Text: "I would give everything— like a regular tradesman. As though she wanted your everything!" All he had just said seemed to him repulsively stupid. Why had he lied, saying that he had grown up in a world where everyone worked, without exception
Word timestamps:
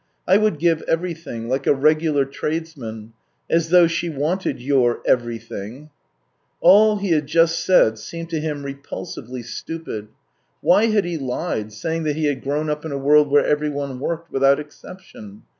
"I 0.27 0.37
would 0.37 0.57
give 0.57 0.81
everything— 0.87 1.47
like 1.47 1.67
a 1.67 1.75
regular 1.75 2.25
tradesman. 2.25 3.13
As 3.47 3.69
though 3.69 3.85
she 3.85 4.09
wanted 4.09 4.59
your 4.59 4.99
everything!" 5.05 5.91
All 6.59 6.95
he 6.97 7.09
had 7.11 7.27
just 7.27 7.63
said 7.63 7.99
seemed 7.99 8.31
to 8.31 8.39
him 8.39 8.63
repulsively 8.65 9.43
stupid. 9.43 10.07
Why 10.61 10.87
had 10.87 11.05
he 11.05 11.19
lied, 11.19 11.71
saying 11.71 12.01
that 12.05 12.15
he 12.15 12.25
had 12.25 12.41
grown 12.41 12.67
up 12.67 12.83
in 12.83 12.91
a 12.91 12.97
world 12.97 13.29
where 13.29 13.45
everyone 13.45 13.99
worked, 13.99 14.31
without 14.31 14.59
exception 14.59 15.43